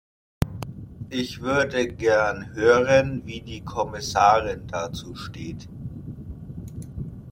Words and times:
Ich 1.11 1.41
würde 1.41 1.87
gern 1.87 2.53
hören, 2.55 3.21
wie 3.27 3.39
die 3.41 3.63
Kommissarin 3.63 4.65
dazu 4.65 5.13
steht. 5.13 5.69